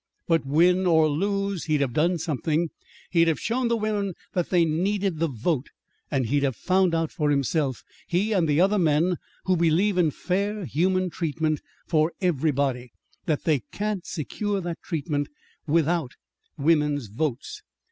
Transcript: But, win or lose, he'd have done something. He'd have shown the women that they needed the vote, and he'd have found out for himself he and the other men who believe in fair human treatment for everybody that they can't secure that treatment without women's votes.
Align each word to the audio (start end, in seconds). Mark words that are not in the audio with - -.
But, 0.27 0.47
win 0.47 0.87
or 0.87 1.07
lose, 1.07 1.65
he'd 1.65 1.81
have 1.81 1.93
done 1.93 2.17
something. 2.17 2.71
He'd 3.11 3.27
have 3.27 3.39
shown 3.39 3.67
the 3.67 3.77
women 3.77 4.15
that 4.33 4.49
they 4.49 4.65
needed 4.65 5.19
the 5.19 5.27
vote, 5.27 5.67
and 6.09 6.25
he'd 6.25 6.41
have 6.41 6.55
found 6.55 6.95
out 6.95 7.11
for 7.11 7.29
himself 7.29 7.83
he 8.07 8.33
and 8.33 8.49
the 8.49 8.59
other 8.59 8.79
men 8.79 9.17
who 9.45 9.55
believe 9.55 9.99
in 9.99 10.09
fair 10.09 10.65
human 10.65 11.11
treatment 11.11 11.61
for 11.85 12.13
everybody 12.19 12.93
that 13.27 13.43
they 13.43 13.59
can't 13.71 14.03
secure 14.07 14.59
that 14.59 14.81
treatment 14.81 15.29
without 15.67 16.13
women's 16.57 17.05
votes. 17.05 17.61